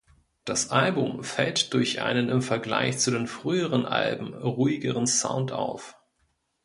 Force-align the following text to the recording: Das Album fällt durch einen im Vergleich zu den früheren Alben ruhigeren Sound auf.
Das 0.45 0.71
Album 0.71 1.23
fällt 1.23 1.75
durch 1.75 2.01
einen 2.01 2.29
im 2.29 2.41
Vergleich 2.41 2.97
zu 2.97 3.11
den 3.11 3.27
früheren 3.27 3.85
Alben 3.85 4.33
ruhigeren 4.33 5.05
Sound 5.05 5.51
auf. 5.51 5.95